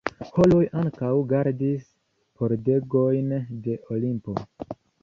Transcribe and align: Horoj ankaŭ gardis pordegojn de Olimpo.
Horoj 0.27 0.61
ankaŭ 0.83 1.11
gardis 1.33 1.85
pordegojn 2.41 3.39
de 3.69 3.79
Olimpo. 3.99 4.41